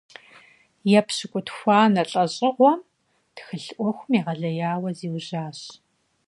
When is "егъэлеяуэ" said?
4.19-4.89